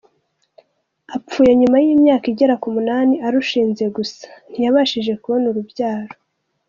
[1.15, 6.13] Apfuye nyuma y’imyaka igera ku munani arushinze gusa ntiyabashije kubona urubyaro.